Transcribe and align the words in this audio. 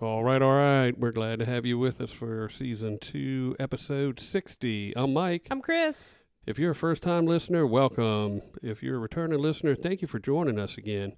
All 0.00 0.24
right, 0.24 0.42
all 0.42 0.54
right. 0.54 0.98
We're 0.98 1.12
glad 1.12 1.38
to 1.38 1.46
have 1.46 1.64
you 1.64 1.78
with 1.78 2.00
us 2.00 2.10
for 2.10 2.48
season 2.48 2.98
two, 3.00 3.54
episode 3.60 4.18
60. 4.18 4.92
I'm 4.96 5.12
Mike. 5.12 5.46
I'm 5.52 5.60
Kris. 5.60 6.16
If 6.46 6.58
you're 6.58 6.72
a 6.72 6.74
first 6.74 7.00
time 7.00 7.26
listener, 7.26 7.64
welcome. 7.64 8.42
If 8.60 8.82
you're 8.82 8.96
a 8.96 8.98
returning 8.98 9.38
listener, 9.38 9.76
thank 9.76 10.02
you 10.02 10.08
for 10.08 10.18
joining 10.18 10.58
us 10.58 10.76
again. 10.76 11.12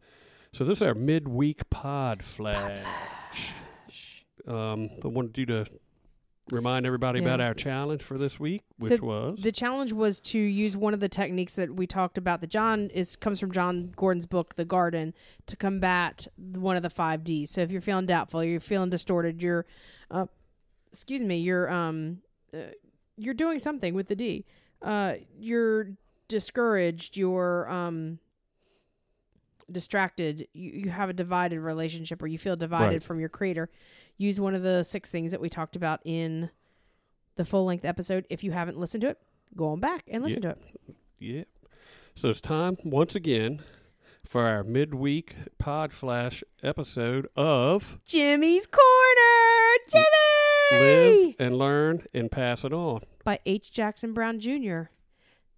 So, 0.52 0.62
this 0.62 0.78
is 0.78 0.82
our 0.82 0.94
midweek 0.94 1.70
pod 1.70 2.22
flash. 2.22 2.82
Um, 4.46 4.90
I 5.02 5.08
wanted 5.08 5.38
you 5.38 5.46
to 5.46 5.66
remind 6.52 6.86
everybody 6.86 7.18
Yeah. 7.20 7.27
about 7.27 7.41
our 7.41 7.55
challenge 7.55 8.02
for 8.02 8.16
this 8.18 8.38
week, 8.38 8.62
So 8.80 8.88
which 8.91 9.00
was. 9.00 9.42
The 9.42 9.50
challenge 9.52 9.92
was 9.92 10.20
to 10.20 10.38
use 10.38 10.77
one 10.77 10.95
of 10.95 11.00
the 11.00 11.09
techniques 11.09 11.56
that 11.56 11.74
we 11.74 11.86
talked 11.86 12.16
about 12.19 12.41
that 12.41 12.48
Jon 12.50 12.88
is 12.91 13.16
comes 13.16 13.41
from 13.41 13.50
Jon 13.52 13.92
Gordon's 13.96 14.27
book 14.27 14.55
The 14.55 14.64
Garden 14.64 15.12
to 15.46 15.56
combat 15.56 16.27
one 16.36 16.77
of 16.77 16.83
the 16.83 16.91
5 16.91 17.24
Ds. 17.24 17.50
So 17.50 17.62
if 17.62 17.70
you're 17.72 17.80
feeling 17.80 18.06
doubtful, 18.06 18.44
you're 18.44 18.61
feeling 18.61 18.91
distorted, 18.91 19.42
you're 19.42 19.67
uh, 20.11 20.27
excuse 20.92 21.22
me, 21.22 21.36
you're 21.39 21.69
um 21.70 22.19
uh, 22.55 22.58
you're 23.17 23.34
doing 23.34 23.58
something 23.58 23.94
with 23.94 24.06
the 24.08 24.14
D. 24.17 24.44
Uh 24.83 25.14
you're 25.36 25.89
discouraged, 26.28 27.17
you're 27.17 27.69
um 27.69 28.19
distracted, 29.70 30.47
you, 30.52 30.70
you 30.84 30.91
have 30.91 31.08
a 31.08 31.12
divided 31.12 31.58
relationship 31.58 32.22
or 32.22 32.28
you 32.28 32.39
feel 32.39 32.55
divided 32.56 32.92
Right. 32.94 33.02
from 33.02 33.19
your 33.19 33.28
creator. 33.28 33.69
Use 34.19 34.41
one 34.41 34.55
of 34.55 34.62
the 34.62 34.83
six 34.83 35.11
things 35.11 35.31
that 35.33 35.41
we 35.41 35.48
talked 35.48 35.77
about 35.77 36.00
in 36.05 36.50
the 37.36 37.45
full 37.45 37.64
length 37.64 37.84
episode. 37.84 38.27
If 38.31 38.42
you 38.42 38.50
haven't 38.53 38.78
listened 38.78 39.03
to 39.03 39.08
it, 39.11 39.19
go 39.56 39.69
on 39.69 39.81
back 39.81 40.05
and 40.08 40.23
listen 40.23 40.42
to 40.42 40.50
it. 40.50 40.58
Yeah. 41.19 41.45
So 42.14 42.31
it's 42.31 42.41
time 42.41 42.77
once 42.84 43.14
again 43.14 43.62
for 44.25 44.42
our 44.47 44.64
midweek 44.64 45.34
pod 45.58 45.92
flash 45.92 46.42
episode 46.62 47.28
of 47.36 47.98
Jimmy's 48.06 48.67
Corner, 48.67 49.77
Jimmy, 49.91 51.27
Live 51.27 51.34
and 51.39 51.58
Learn 51.58 52.03
and 52.14 52.30
Pass 52.30 52.64
It 52.64 52.73
On. 52.73 53.01
by 53.23 53.39
H. 53.47 53.70
Jackson 53.70 54.14
Brown 54.14 54.41
Jr. 54.41 54.84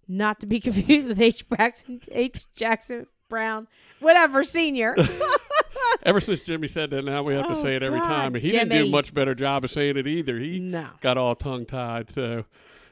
Not 0.07 0.39
to 0.41 0.47
be 0.47 0.59
confused 0.59 1.07
with 1.07 1.21
H. 1.21 1.45
Jackson 1.49 2.01
H. 2.11 2.51
Jackson 2.53 3.07
Brown, 3.29 3.67
whatever 4.01 4.43
senior. 4.43 4.95
Ever 6.03 6.19
since 6.21 6.41
Jimmy 6.41 6.67
said 6.67 6.89
that, 6.91 7.03
now 7.03 7.23
we 7.23 7.33
have 7.33 7.47
to 7.47 7.53
Oh, 7.55 7.61
say 7.61 7.75
it 7.75 7.83
every 7.83 7.99
God, 7.99 8.07
time. 8.07 8.35
And 8.35 8.43
he 8.43 8.51
didn't 8.51 8.69
do 8.69 8.85
a 8.85 8.89
much 8.89 9.13
better 9.13 9.35
job 9.35 9.63
of 9.63 9.71
saying 9.71 9.97
it 9.97 10.07
either. 10.07 10.37
He 10.39 10.59
no. 10.59 10.87
got 11.01 11.17
all 11.17 11.35
tongue 11.35 11.65
tied. 11.65 12.09
So, 12.09 12.45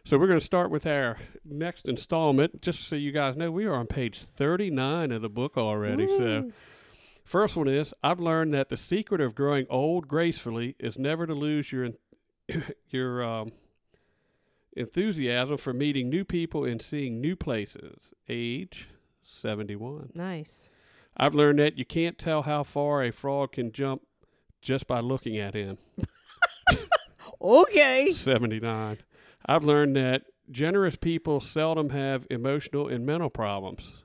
so 0.04 0.18
we're 0.18 0.28
going 0.28 0.40
to 0.40 0.46
start 0.46 0.70
with 0.72 0.86
our 0.86 1.18
next 1.46 1.86
installment. 1.86 2.62
Just 2.62 2.88
so 2.88 2.96
you 2.96 3.12
guys 3.12 3.36
know, 3.36 3.52
we 3.52 3.66
are 3.66 3.74
on 3.76 3.88
page 3.88 4.20
39 4.22 5.12
of 5.12 5.22
the 5.22 5.30
book 5.30 5.58
already. 5.58 6.08
So, 6.08 6.52
first 7.24 7.56
one 7.56 7.68
is 7.68 7.94
I've 8.04 8.20
learned 8.20 8.54
that 8.54 8.70
the 8.70 8.78
secret 8.78 9.22
of 9.22 9.36
growing 9.36 9.66
old 9.70 10.08
gracefully 10.08 10.76
is 10.80 10.98
never 10.98 11.26
to 11.28 11.34
lose 11.34 11.72
your 11.72 11.90
your 12.90 13.24
um, 13.24 13.52
enthusiasm 14.76 15.58
for 15.58 15.74
meeting 15.74 16.10
new 16.10 16.24
people 16.24 16.64
and 16.66 16.82
seeing 16.82 17.20
new 17.20 17.36
places. 17.36 18.14
Age 18.30 18.88
71. 19.24 20.12
Nice. 20.14 20.70
I've 21.18 21.36
learned 21.36 21.60
that 21.60 21.78
you 21.78 21.86
can't 21.86 22.18
tell 22.18 22.44
how 22.44 22.64
far 22.64 23.04
a 23.04 23.12
frog 23.12 23.54
can 23.54 23.72
jump 23.72 24.04
just 24.62 24.88
by 24.88 25.00
looking 25.00 25.38
at 25.38 25.54
him. 25.54 25.78
Okay. 27.42 28.14
79. 28.14 28.98
I've 29.46 29.64
learned 29.64 29.96
that 29.96 30.24
generous 30.50 30.96
people 30.96 31.40
seldom 31.40 31.90
have 31.90 32.26
emotional 32.30 32.88
and 32.88 33.06
mental 33.06 33.30
problems. 33.30 34.04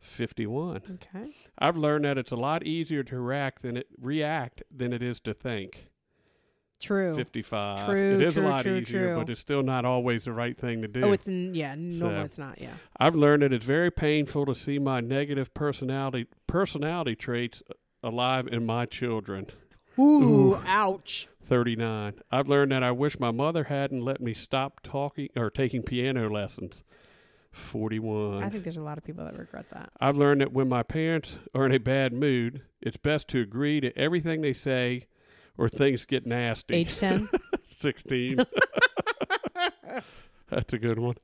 51. 0.00 0.82
Okay. 0.90 1.34
I've 1.58 1.76
learned 1.76 2.04
that 2.04 2.18
it's 2.18 2.32
a 2.32 2.36
lot 2.36 2.64
easier 2.64 3.02
to 3.04 3.20
react 3.20 3.62
than 3.62 3.76
it 3.76 3.86
react 4.00 4.62
than 4.74 4.92
it 4.92 5.02
is 5.02 5.20
to 5.20 5.34
think. 5.34 5.88
True. 6.80 7.14
55. 7.14 7.86
True, 7.86 8.14
it 8.14 8.20
is 8.22 8.34
true, 8.34 8.46
a 8.46 8.48
lot 8.48 8.62
true, 8.62 8.76
easier, 8.76 9.16
but 9.16 9.28
it's 9.28 9.40
still 9.40 9.62
not 9.62 9.84
always 9.84 10.24
the 10.24 10.32
right 10.32 10.56
thing 10.56 10.82
to 10.82 10.88
do. 10.88 11.02
Oh, 11.04 11.12
it's 11.12 11.26
n- 11.28 11.54
yeah. 11.54 11.74
No, 11.76 12.08
So- 12.08 12.20
it's 12.20 12.38
not. 12.38 12.60
Yeah. 12.60 12.74
I've 12.98 13.14
learned 13.16 13.42
that 13.42 13.52
it's 13.52 13.64
very 13.64 13.90
painful 13.90 14.46
to 14.46 14.54
see 14.54 14.78
my 14.78 15.00
negative 15.00 15.52
personality 15.54 16.26
personality 16.46 17.16
traits 17.16 17.62
uh, 17.68 17.74
alive 18.02 18.46
in 18.46 18.64
my 18.64 18.86
children. 18.86 19.46
Ooh, 19.98 20.02
Ooh. 20.54 20.62
ouch. 20.66 21.28
39. 21.44 22.14
I've 22.30 22.46
learned 22.46 22.70
that 22.72 22.82
I 22.82 22.92
wish 22.92 23.18
my 23.18 23.30
mother 23.30 23.64
hadn't 23.64 24.02
let 24.04 24.20
me 24.20 24.34
stop 24.34 24.80
talking 24.82 25.28
or 25.34 25.50
taking 25.50 25.82
piano 25.82 26.28
lessons. 26.30 26.84
41. 27.52 28.42
I 28.44 28.50
think 28.50 28.62
there's 28.64 28.76
a 28.76 28.82
lot 28.82 28.98
of 28.98 29.04
people 29.04 29.24
that 29.24 29.36
regret 29.38 29.66
that. 29.72 29.90
I've 30.00 30.16
learned 30.16 30.40
that 30.42 30.52
when 30.52 30.68
my 30.68 30.82
parents 30.82 31.38
are 31.54 31.66
in 31.66 31.72
a 31.72 31.78
bad 31.78 32.12
mood, 32.12 32.62
it's 32.80 32.96
best 32.96 33.28
to 33.28 33.40
agree 33.40 33.80
to 33.80 33.96
everything 33.98 34.42
they 34.42 34.52
say 34.52 35.06
or 35.58 35.68
things 35.68 36.04
get 36.04 36.26
nasty. 36.26 36.74
Age 36.74 36.96
10. 36.96 37.28
16. 37.68 38.38
That's 40.48 40.72
a 40.72 40.78
good 40.78 40.98
one. 40.98 41.16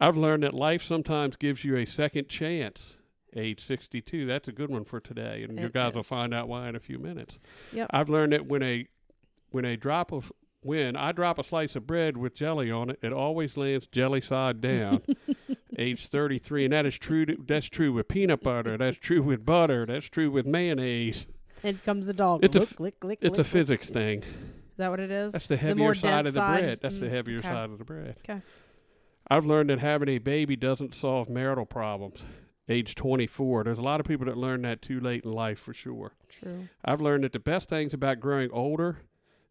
I've 0.00 0.16
learned 0.16 0.42
that 0.42 0.54
life 0.54 0.82
sometimes 0.82 1.36
gives 1.36 1.64
you 1.64 1.76
a 1.76 1.84
second 1.84 2.28
chance. 2.28 2.96
Age 3.36 3.64
62. 3.64 4.26
That's 4.26 4.48
a 4.48 4.52
good 4.52 4.70
one 4.70 4.84
for 4.84 4.98
today. 5.00 5.44
And 5.48 5.58
you 5.58 5.66
It 5.66 5.72
guys 5.72 5.94
will 5.94 6.02
find 6.02 6.34
out 6.34 6.48
why 6.48 6.68
in 6.68 6.74
a 6.76 6.80
few 6.80 6.98
minutes. 6.98 7.38
Yep. 7.72 7.86
I've 7.90 8.08
learned 8.08 8.32
that 8.32 8.46
when 8.46 8.62
a 8.62 8.86
when 9.50 9.64
a 9.64 9.76
drop 9.76 10.12
of 10.12 10.32
when 10.62 10.96
I 10.96 11.12
drop 11.12 11.38
a 11.38 11.44
slice 11.44 11.76
of 11.76 11.86
bread 11.86 12.16
with 12.16 12.34
jelly 12.34 12.70
on 12.70 12.90
it, 12.90 12.98
it 13.02 13.12
always 13.12 13.56
lands 13.56 13.86
jelly 13.86 14.20
side 14.20 14.60
down. 14.60 15.02
Age 15.78 16.06
33, 16.08 16.64
and 16.66 16.72
that 16.74 16.84
is 16.84 16.98
true. 16.98 17.24
To, 17.24 17.36
that's 17.46 17.68
true 17.68 17.92
with 17.92 18.08
peanut 18.08 18.42
butter. 18.42 18.76
That's 18.76 18.98
true 18.98 19.22
with 19.22 19.44
butter. 19.44 19.86
That's 19.86 20.06
true 20.06 20.30
with 20.30 20.46
mayonnaise. 20.46 21.26
And 21.64 21.82
comes 21.82 22.06
the 22.06 22.12
dog. 22.14 22.44
It's 22.44 22.56
a 22.56 22.60
Lick, 22.60 22.68
f- 22.72 22.80
lick, 22.80 23.04
lick, 23.04 23.18
It's 23.22 23.38
a 23.38 23.44
physics 23.44 23.90
thing. 23.90 24.22
Is 24.22 24.78
that 24.78 24.90
what 24.90 25.00
it 25.00 25.10
is? 25.10 25.32
That's 25.32 25.46
the 25.46 25.56
heavier 25.56 25.94
side 25.94 26.26
of 26.26 26.32
the 26.34 26.40
side? 26.40 26.60
bread. 26.60 26.78
That's 26.82 26.98
the 26.98 27.06
Mm, 27.06 27.10
heavier 27.10 27.38
okay. 27.38 27.48
side 27.48 27.70
of 27.70 27.78
the 27.78 27.84
bread. 27.84 28.16
Okay. 28.28 28.40
I've 29.30 29.46
learned 29.46 29.70
that 29.70 29.78
having 29.78 30.08
a 30.08 30.18
baby 30.18 30.56
doesn't 30.56 30.94
solve 30.94 31.28
marital 31.30 31.64
problems. 31.66 32.24
Age 32.68 32.94
24. 32.94 33.64
There's 33.64 33.78
a 33.78 33.82
lot 33.82 34.00
of 34.00 34.06
people 34.06 34.26
that 34.26 34.36
learn 34.36 34.62
that 34.62 34.82
too 34.82 34.98
late 35.00 35.24
in 35.24 35.32
life 35.32 35.58
for 35.58 35.74
sure. 35.74 36.12
True. 36.28 36.68
I've 36.84 37.00
learned 37.00 37.24
that 37.24 37.32
the 37.32 37.38
best 37.38 37.68
things 37.68 37.92
about 37.94 38.20
growing 38.20 38.50
older 38.50 38.98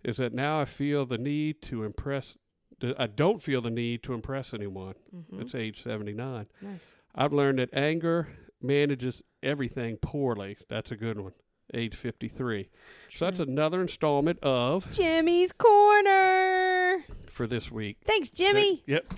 is 0.03 0.17
that 0.17 0.33
now 0.33 0.59
I 0.59 0.65
feel 0.65 1.05
the 1.05 1.17
need 1.17 1.61
to 1.63 1.83
impress. 1.83 2.37
th- 2.79 2.95
I 2.97 3.07
don't 3.07 3.41
feel 3.41 3.61
the 3.61 3.69
need 3.69 4.01
to 4.03 4.13
impress 4.13 4.53
anyone. 4.53 4.95
hmm 5.11 5.37
That's 5.37 5.53
age 5.55 5.81
79. 5.83 6.47
Nice. 6.61 6.97
I've 7.13 7.33
learned 7.33 7.59
that 7.59 7.69
anger 7.73 8.29
manages 8.61 9.21
everything 9.43 9.97
poorly. 9.97 10.57
That's 10.69 10.91
a 10.91 10.95
good 10.97 11.19
one. 11.19 11.33
Age 11.73 11.95
53. 11.95 12.69
So 13.09 13.25
that's 13.25 13.39
another 13.39 13.81
installment 13.81 14.39
of 14.41 14.91
Jimmy's 14.91 15.51
Corner. 15.51 17.03
for 17.27 17.47
this 17.47 17.71
week. 17.71 17.97
Thanks, 18.05 18.29
Jimmy. 18.29 18.83
Yep. 18.85 19.13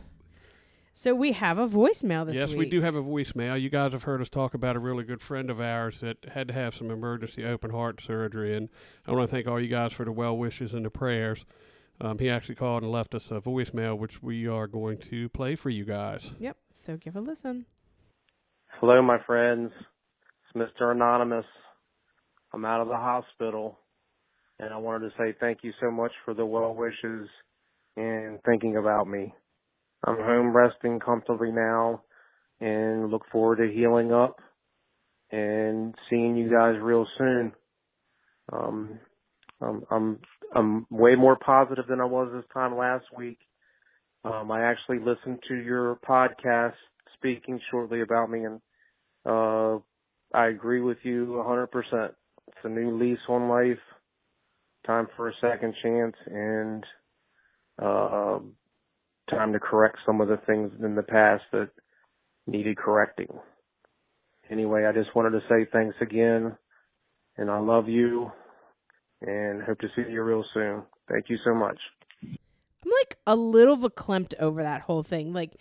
So 0.95 1.15
we 1.15 1.31
have 1.31 1.57
a 1.57 1.67
voicemail 1.67 2.25
this 2.25 2.35
week. 2.35 2.41
yes, 2.41 2.49
week. 2.49 2.59
we 2.59 2.69
do 2.69 2.81
have 2.81 2.95
a 2.95 3.01
voicemail. 3.01 3.59
You 3.59 3.69
guys 3.69 3.93
have 3.93 4.03
heard 4.03 4.21
us 4.21 4.29
talk 4.29 4.53
about 4.53 4.75
a 4.75 4.79
really 4.79 5.03
good 5.03 5.21
friend 5.21 5.50
of 5.50 5.59
ours 5.59 6.01
that 6.01 6.17
had 6.33 6.47
to 6.50 6.53
have 6.53 6.75
some 6.75 6.91
emergency 6.91 7.44
open 7.44 7.71
heart 7.71 8.00
surgery, 8.00 8.56
and 8.56 8.69
I 9.07 9.11
want 9.11 9.27
to 9.29 9.35
thank 9.35 9.47
all 9.47 9.59
you 9.59 9.67
guys 9.69 9.91
for 9.91 10.06
the 10.06 10.11
well 10.11 10.38
wishes 10.38 10.71
and 10.73 10.85
the 10.85 10.91
prayers. 10.91 11.45
Um, 11.99 12.19
he 12.19 12.29
actually 12.29 12.56
called 12.56 12.83
and 12.83 12.91
left 12.91 13.15
us 13.15 13.31
a 13.31 13.39
voicemail, 13.39 13.97
which 13.97 14.21
we 14.21 14.47
are 14.47 14.67
going 14.67 14.97
to 14.99 15.29
play 15.29 15.56
for 15.56 15.69
you 15.69 15.83
guys. 15.83 16.31
Yep. 16.39 16.57
So 16.71 16.97
give 16.97 17.15
a 17.15 17.21
listen. 17.21 17.65
Hello, 18.79 19.01
my 19.01 19.17
friends. 19.25 19.71
It's 20.56 20.71
Mr. 20.79 20.91
Anonymous. 20.91 21.45
I'm 22.53 22.65
out 22.65 22.81
of 22.81 22.88
the 22.88 22.95
hospital, 22.95 23.79
and 24.59 24.73
I 24.73 24.77
wanted 24.77 25.09
to 25.09 25.15
say 25.17 25.35
thank 25.39 25.59
you 25.63 25.71
so 25.81 25.89
much 25.89 26.11
for 26.23 26.33
the 26.33 26.45
well 26.45 26.73
wishes 26.73 27.27
and 27.97 28.39
thinking 28.44 28.77
about 28.77 29.07
me. 29.07 29.33
I'm 30.05 30.17
home 30.17 30.55
resting 30.55 31.00
comfortably 31.00 31.51
now 31.51 32.03
and 32.59 33.09
look 33.09 33.23
forward 33.31 33.57
to 33.57 33.73
healing 33.73 34.11
up 34.11 34.39
and 35.31 35.95
seeing 36.09 36.35
you 36.35 36.50
guys 36.50 36.75
real 36.81 37.07
soon. 37.17 37.53
Um, 38.51 38.99
I'm, 39.61 39.83
I'm, 39.89 40.19
I'm 40.53 40.88
way 40.89 41.15
more 41.15 41.38
positive 41.38 41.85
than 41.88 42.01
I 42.01 42.06
was 42.06 42.29
this 42.33 42.45
time 42.53 42.77
last 42.77 43.06
week. 43.17 43.39
Um, 44.25 44.51
I 44.51 44.63
actually 44.63 44.99
listened 44.99 45.39
to 45.47 45.56
your 45.56 45.97
podcast 46.07 46.73
speaking 47.15 47.59
shortly 47.71 48.01
about 48.01 48.29
me, 48.29 48.45
and 48.45 48.61
uh, 49.25 49.79
I 50.33 50.47
agree 50.47 50.81
with 50.81 50.97
you 51.03 51.44
hundred 51.45 51.67
percent. 51.67 52.11
It's 52.11 52.22
a 52.63 52.69
new 52.69 52.98
lease 52.98 53.19
on 53.27 53.50
life. 53.50 53.80
Time 54.86 55.07
for 55.15 55.30
a 55.30 55.33
second 55.39 55.74
chance, 55.81 56.15
and 56.25 56.83
uh, 57.81 58.39
time 59.30 59.54
to 59.54 59.60
correct 59.60 59.98
some 60.06 60.19
of 60.19 60.27
the 60.27 60.38
things 60.45 60.71
in 60.83 60.95
the 60.95 61.04
past 61.04 61.44
that 61.54 61.69
needed 62.48 62.77
correcting. 62.77 63.30
Anyway, 64.50 64.86
I 64.86 64.92
just 64.92 65.15
wanted 65.15 65.31
to 65.31 65.42
say 65.50 65.65
thanks 65.71 65.95
again, 66.01 66.57
and 67.38 67.50
I 67.50 67.60
love 67.60 67.88
you, 67.88 68.30
and 69.21 69.63
hope 69.63 69.80
to 69.80 69.88
see 69.95 70.04
you 70.12 70.21
real 70.21 70.44
soon. 70.54 70.83
Thank 71.09 71.30
you 71.30 71.38
so 71.45 71.54
much. 71.54 71.80
I'm 72.21 72.92
like 73.01 73.18
a 73.25 73.36
little 73.36 73.77
verklempt 73.77 74.33
over 74.39 74.62
that 74.63 74.81
whole 74.81 75.04
thing. 75.04 75.31
Like 75.31 75.56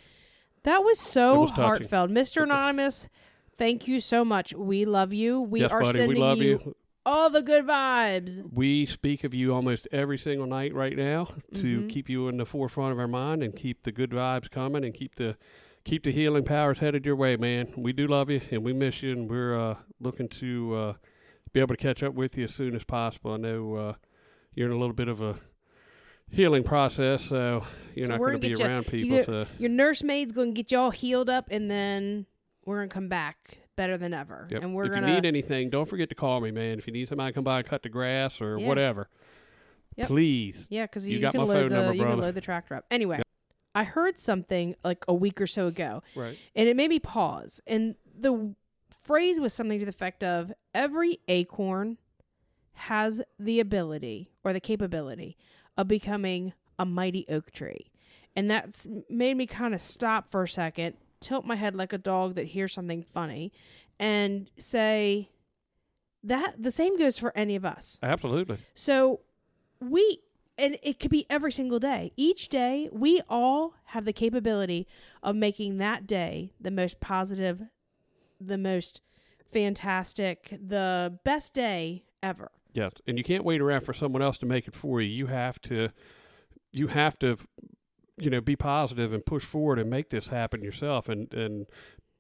that 0.65 0.79
was 0.79 0.99
so 0.99 1.41
was 1.41 1.51
heartfelt. 1.51 2.11
Mr. 2.11 2.43
Anonymous, 2.43 3.09
thank 3.55 3.87
you 3.87 4.01
so 4.01 4.25
much. 4.25 4.55
We 4.55 4.85
love 4.85 5.13
you. 5.13 5.41
We 5.41 5.61
yes, 5.61 5.71
are 5.71 5.83
buddy, 5.83 5.99
sending 5.99 6.17
we 6.17 6.21
love 6.21 6.39
you, 6.39 6.61
you. 6.65 6.77
All 7.05 7.31
the 7.31 7.43
good 7.43 7.67
vibes. 7.67 8.41
We 8.53 8.87
speak 8.87 9.25
of 9.25 9.35
you 9.35 9.53
almost 9.55 9.89
every 9.93 10.19
single 10.19 10.47
night 10.47 10.75
right 10.75 10.97
now 10.97 11.25
to 11.55 11.81
Mhm. 11.83 11.89
keep 11.89 12.09
you 12.09 12.29
in 12.29 12.37
the 12.37 12.47
forefront 12.47 12.93
of 12.93 12.99
our 12.99 13.09
mind 13.09 13.43
and 13.43 13.55
keep 13.57 13.83
the 13.83 13.93
good 13.93 14.11
vibes 14.11 14.51
coming 14.51 14.85
and 14.85 14.95
keep 14.95 15.15
the 15.17 15.37
keep 15.85 16.05
the 16.05 16.13
healing 16.13 16.45
powers 16.45 16.79
headed 16.79 17.05
your 17.05 17.17
way, 17.17 17.37
man. 17.37 17.69
We 17.77 17.93
do 17.93 18.07
love 18.07 18.31
you 18.31 18.41
and 18.53 18.63
we 18.63 18.73
miss 18.73 19.03
you, 19.03 19.11
and 19.13 19.29
we're 19.29 19.59
uh, 19.59 19.77
looking 19.99 20.29
to 20.29 20.75
uh, 20.77 20.95
be 21.53 21.59
able 21.59 21.75
to 21.75 21.83
catch 21.83 22.05
up 22.05 22.15
with 22.15 22.39
you 22.39 22.45
as 22.45 22.55
soon 22.55 22.77
as 22.77 22.85
possible. 22.85 23.33
I 23.33 23.37
know 23.39 23.75
uh, 23.75 23.95
you're 24.55 24.69
in 24.69 24.73
a 24.73 24.79
little 24.79 24.95
bit 24.95 25.09
of 25.09 25.21
a 25.21 25.41
healing 26.31 26.63
process, 26.63 27.25
so 27.25 27.65
you're 27.97 28.05
So 28.05 28.13
not 28.13 28.19
going 28.21 28.41
to 28.41 28.49
be 28.49 28.55
around 28.63 28.85
you 28.87 28.91
people. 28.91 29.17
get- 29.19 29.27
to, 29.27 29.47
Your 29.59 29.71
nursemaid's 29.71 30.33
going 30.33 30.55
to 30.55 30.55
get 30.55 30.71
you 30.71 30.79
all 30.79 30.91
healed 30.93 31.29
up, 31.29 31.49
and 31.51 31.69
then 31.69 32.27
we're 32.65 32.77
going 32.79 32.89
to 32.89 32.95
come 32.95 33.09
back 33.09 33.59
better 33.77 33.97
than 33.97 34.13
ever. 34.15 34.49
Yep. 34.51 34.63
And 34.63 34.75
we're 34.75 34.85
if 34.87 34.93
going 34.93 35.07
you 35.09 35.15
need 35.15 35.25
anything, 35.27 35.71
don't 35.71 35.87
forget 35.89 36.09
to 36.11 36.15
call 36.15 36.41
me, 36.41 36.51
man. 36.51 36.79
If 36.79 36.87
you 36.87 36.93
need 36.93 37.09
somebody 37.09 37.33
to 37.33 37.35
come 37.35 37.45
by 37.45 37.59
and 37.59 37.67
cut 37.67 37.83
the 37.83 37.89
grass 37.89 38.41
or 38.41 38.59
Yeah. 38.59 38.67
whatever, 38.67 39.09
Yep. 39.97 40.09
please. 40.09 40.67
Yeah, 40.71 40.85
because 40.87 41.09
You 41.09 41.17
you, 41.17 41.21
got 41.23 41.33
can 41.33 41.41
my 41.43 41.47
load 41.47 41.55
phone 41.55 41.69
the 41.71 41.75
number, 41.77 41.95
you 41.95 42.05
can 42.05 42.19
load 42.21 42.35
the 42.35 42.41
tractor 42.41 42.75
up. 42.75 42.87
Anyway, 42.91 43.21
I 43.75 43.85
heard 43.85 44.19
something 44.19 44.75
like 44.85 45.05
a 45.09 45.15
week 45.15 45.41
or 45.41 45.47
so 45.47 45.67
ago, 45.67 46.03
Right. 46.15 46.37
and 46.55 46.69
it 46.69 46.77
made 46.77 46.89
me 46.91 46.99
pause. 46.99 47.61
And 47.67 47.95
the 48.15 48.55
phrase 48.91 49.41
was 49.41 49.53
something 49.55 49.79
to 49.79 49.85
the 49.87 49.91
effect 49.91 50.23
of 50.23 50.53
every 50.75 51.19
acorn 51.29 51.99
has 52.75 53.23
the 53.39 53.61
ability 53.61 54.31
or 54.45 54.53
the 54.53 54.61
capability 54.61 55.37
of 55.77 55.89
becoming 55.89 56.53
a 56.79 56.85
mighty 56.85 57.25
oak 57.29 57.51
tree. 57.51 57.91
And 58.35 58.51
that's 58.51 58.87
made 59.11 59.37
me 59.37 59.47
kind 59.47 59.75
of 59.75 59.81
stop 59.83 60.31
for 60.31 60.43
a 60.45 60.49
second, 60.49 60.97
tilt 61.23 61.47
my 61.47 61.57
head 61.57 61.75
like 61.75 61.93
a 61.93 61.99
dog 61.99 62.35
that 62.35 62.47
hears 62.47 62.73
something 62.73 63.03
funny, 63.03 63.53
and 63.99 64.51
say 64.59 65.31
that 66.23 66.63
the 66.63 66.71
same 66.71 66.99
goes 66.99 67.19
for 67.19 67.37
any 67.37 67.57
of 67.57 67.65
us. 67.65 67.99
Absolutely. 68.03 68.59
So 68.75 69.21
we 69.81 70.21
and 70.59 70.77
it 70.83 71.01
could 71.01 71.11
be 71.11 71.27
every 71.31 71.51
single 71.51 71.79
day. 71.79 72.13
Each 72.17 72.49
day, 72.49 72.89
we 72.93 73.23
all 73.29 73.75
have 73.87 74.05
the 74.05 74.13
capability 74.13 74.87
of 75.23 75.35
making 75.35 75.79
that 75.79 76.07
day 76.07 76.53
the 76.61 76.71
most 76.71 77.01
positive, 77.01 77.63
the 78.41 78.59
most 78.59 79.01
fantastic, 79.51 80.51
the 80.51 81.19
best 81.25 81.55
day 81.55 82.05
ever. 82.23 82.51
Yes, 82.75 82.93
and 83.07 83.19
you 83.19 83.25
can't 83.25 83.45
wait 83.45 83.61
around 83.61 83.81
for 83.81 83.93
someone 83.93 84.23
else 84.23 84.39
to 84.39 84.47
make 84.47 84.69
it 84.69 84.75
for 84.75 85.01
you. 85.01 85.09
You 85.09 85.27
have 85.27 85.61
to, 85.63 85.89
you 86.71 86.87
have 86.89 87.19
to, 87.21 87.39
you 88.25 88.31
know, 88.31 88.41
be 88.41 88.57
positive 88.57 89.13
and 89.13 89.25
push 89.25 89.45
forward 89.45 89.79
and 89.79 89.91
make 89.91 90.11
this 90.11 90.29
happen 90.29 90.63
yourself. 90.63 91.09
And 91.09 91.33
and 91.35 91.67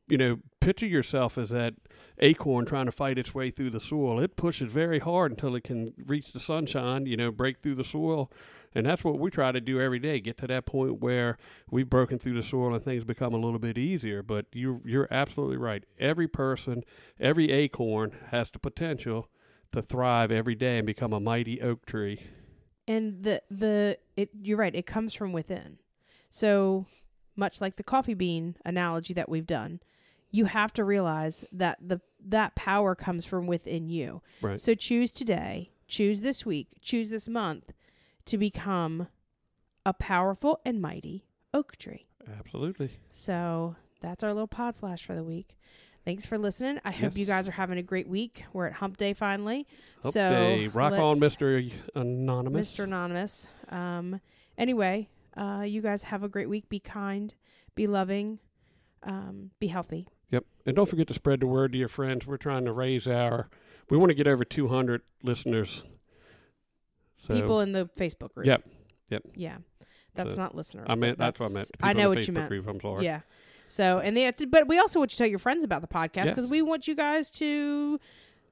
you 0.08 0.18
know, 0.18 0.38
picture 0.60 0.86
yourself 0.86 1.38
as 1.38 1.50
that 1.50 1.74
acorn 2.18 2.66
trying 2.66 2.86
to 2.86 2.92
fight 2.92 3.18
its 3.18 3.34
way 3.34 3.50
through 3.50 3.70
the 3.70 3.80
soil. 3.80 4.20
It 4.20 4.36
pushes 4.36 4.70
very 4.70 4.98
hard 4.98 5.32
until 5.32 5.54
it 5.54 5.64
can 5.64 5.94
reach 5.96 6.32
the 6.32 6.40
sunshine. 6.40 7.06
You 7.06 7.16
know, 7.16 7.30
break 7.30 7.60
through 7.60 7.76
the 7.76 7.84
soil, 7.84 8.30
and 8.74 8.84
that's 8.84 9.04
what 9.04 9.18
we 9.18 9.30
try 9.30 9.52
to 9.52 9.60
do 9.60 9.80
every 9.80 9.98
day. 9.98 10.20
Get 10.20 10.38
to 10.38 10.46
that 10.48 10.66
point 10.66 11.00
where 11.00 11.38
we've 11.70 11.88
broken 11.88 12.18
through 12.18 12.34
the 12.34 12.42
soil 12.42 12.74
and 12.74 12.84
things 12.84 13.04
become 13.04 13.32
a 13.32 13.38
little 13.38 13.58
bit 13.58 13.78
easier. 13.78 14.22
But 14.22 14.46
you 14.52 14.82
you're 14.84 15.08
absolutely 15.10 15.56
right. 15.56 15.84
Every 15.98 16.28
person, 16.28 16.82
every 17.20 17.50
acorn 17.50 18.12
has 18.30 18.50
the 18.50 18.58
potential 18.58 19.28
to 19.72 19.82
thrive 19.82 20.30
every 20.30 20.54
day 20.54 20.78
and 20.78 20.86
become 20.86 21.12
a 21.12 21.20
mighty 21.20 21.62
oak 21.62 21.86
tree. 21.86 22.26
And 22.86 23.22
the 23.22 23.42
the 23.50 23.98
it 24.16 24.30
you're 24.42 24.58
right, 24.58 24.74
it 24.74 24.86
comes 24.86 25.14
from 25.14 25.32
within. 25.32 25.78
So 26.34 26.86
much 27.36 27.60
like 27.60 27.76
the 27.76 27.82
coffee 27.82 28.14
bean 28.14 28.56
analogy 28.64 29.12
that 29.12 29.28
we've 29.28 29.46
done, 29.46 29.80
you 30.30 30.46
have 30.46 30.72
to 30.72 30.82
realize 30.82 31.44
that 31.52 31.78
the 31.86 32.00
that 32.24 32.54
power 32.54 32.94
comes 32.94 33.26
from 33.26 33.46
within 33.46 33.90
you. 33.90 34.22
Right. 34.40 34.58
So 34.58 34.74
choose 34.74 35.12
today, 35.12 35.72
choose 35.88 36.22
this 36.22 36.46
week, 36.46 36.68
choose 36.80 37.10
this 37.10 37.28
month 37.28 37.74
to 38.24 38.38
become 38.38 39.08
a 39.84 39.92
powerful 39.92 40.58
and 40.64 40.80
mighty 40.80 41.26
oak 41.52 41.76
tree. 41.76 42.06
Absolutely. 42.38 42.92
So 43.10 43.76
that's 44.00 44.22
our 44.22 44.32
little 44.32 44.46
pod 44.46 44.74
flash 44.76 45.04
for 45.04 45.14
the 45.14 45.24
week. 45.24 45.58
Thanks 46.06 46.24
for 46.24 46.38
listening. 46.38 46.80
I 46.82 46.92
hope 46.92 47.12
Yes. 47.12 47.16
you 47.18 47.26
guys 47.26 47.46
are 47.46 47.52
having 47.52 47.76
a 47.76 47.82
great 47.82 48.08
week. 48.08 48.44
We're 48.54 48.66
at 48.68 48.72
Hump 48.74 48.96
Day 48.96 49.12
finally. 49.12 49.66
Hump 50.02 50.14
so 50.14 50.30
day. 50.30 50.66
Rock 50.68 50.94
on, 50.94 51.18
Mr. 51.18 51.70
Anonymous. 51.94 52.72
Mr. 52.72 52.84
Anonymous. 52.84 53.48
Um, 53.68 54.20
anyway, 54.56 55.08
uh, 55.36 55.64
you 55.66 55.80
guys 55.82 56.04
have 56.04 56.22
a 56.22 56.28
great 56.28 56.48
week. 56.48 56.68
Be 56.68 56.78
kind, 56.80 57.34
be 57.74 57.86
loving, 57.86 58.38
um, 59.02 59.50
be 59.60 59.68
healthy. 59.68 60.08
Yep. 60.30 60.44
And 60.66 60.76
don't 60.76 60.88
forget 60.88 61.06
to 61.08 61.14
spread 61.14 61.40
the 61.40 61.46
word 61.46 61.72
to 61.72 61.78
your 61.78 61.88
friends. 61.88 62.26
We're 62.26 62.36
trying 62.38 62.64
to 62.64 62.72
raise 62.72 63.06
our, 63.06 63.48
we 63.90 63.96
want 63.98 64.10
to 64.10 64.14
get 64.14 64.26
over 64.26 64.44
200 64.44 65.02
listeners. 65.22 65.84
So, 67.16 67.34
People 67.34 67.60
in 67.60 67.72
the 67.72 67.86
Facebook 67.98 68.34
group. 68.34 68.46
Yep. 68.46 68.64
Yep. 69.10 69.22
Yeah. 69.34 69.56
That's 70.14 70.34
So, 70.34 70.40
not 70.42 70.54
listeners. 70.54 70.86
I 70.88 70.94
meant, 70.94 71.18
that's 71.18 71.38
what 71.38 71.50
I 71.50 71.54
meant. 71.54 71.70
People 71.72 71.88
I 71.88 71.92
know 71.92 72.08
what 72.08 72.18
Facebook 72.18 72.26
you 72.28 72.32
meant. 72.34 72.48
Group, 72.48 72.66
I'm 72.68 72.80
sorry. 72.80 73.04
Yeah. 73.04 73.20
So, 73.66 73.98
and 74.00 74.16
they 74.16 74.30
to, 74.30 74.46
but 74.46 74.66
we 74.68 74.78
also 74.78 74.98
want 74.98 75.12
you 75.12 75.14
to 75.14 75.18
tell 75.18 75.26
your 75.28 75.38
friends 75.38 75.64
about 75.64 75.80
the 75.80 75.88
podcast 75.88 76.26
because 76.26 76.46
we 76.46 76.60
want 76.60 76.86
you 76.88 76.94
guys 76.94 77.30
to 77.32 77.98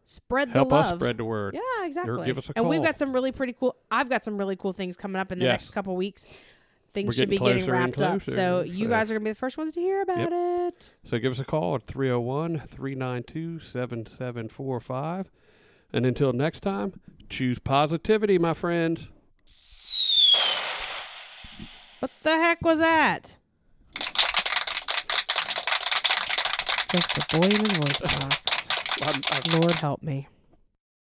spread 0.06 0.48
Help 0.50 0.70
the 0.70 0.74
love. 0.74 0.86
us 0.86 0.94
spread 0.94 1.18
the 1.18 1.24
word. 1.24 1.54
Yeah, 1.54 1.84
exactly. 1.86 2.24
give 2.26 2.38
us 2.38 2.48
a 2.48 2.52
and 2.56 2.68
we've 2.68 2.82
got 2.82 2.96
some 2.96 3.12
really 3.12 3.32
pretty 3.32 3.52
cool. 3.52 3.76
I've 3.90 4.08
got 4.08 4.24
some 4.24 4.38
really 4.38 4.56
cool 4.56 4.72
things 4.72 4.96
coming 4.96 5.20
up 5.20 5.30
in 5.30 5.38
the 5.38 5.44
Yes. 5.44 5.52
next 5.60 5.70
couple 5.70 5.94
weeks. 5.94 6.26
Things 6.92 7.14
should 7.14 7.30
be 7.30 7.38
getting 7.38 7.58
getting 7.58 7.62
closer 7.64 7.74
and 7.74 7.98
wrapped 7.98 8.02
up. 8.02 8.22
So 8.22 8.62
you 8.62 8.86
so- 8.86 8.90
guys 8.90 9.10
are 9.10 9.14
gonna 9.14 9.24
be 9.24 9.30
the 9.30 9.36
first 9.36 9.56
ones 9.56 9.74
to 9.74 9.80
hear 9.80 10.02
about 10.02 10.32
it. 10.32 10.94
So 11.04 11.18
give 11.18 11.32
us 11.32 11.38
a 11.38 11.44
call 11.44 11.76
at 11.76 11.84
301 11.84 12.58
392 12.58 13.60
7745. 13.60 15.30
And 15.92 16.06
until 16.06 16.32
next 16.32 16.60
time, 16.60 17.00
choose 17.28 17.58
positivity, 17.58 18.38
my 18.38 18.54
friends. 18.54 19.10
What 22.00 22.10
the 22.22 22.36
heck 22.36 22.62
was 22.62 22.78
that? 22.78 23.36
Just 26.92 27.18
a 27.18 27.38
boy 27.38 27.46
in 27.46 27.64
his 27.64 27.72
voice 27.72 28.00
box. 28.00 28.68
I'm, 29.02 29.22
I'm 29.30 29.60
Lord 29.60 29.72
help 29.72 30.02
me. 30.02 30.26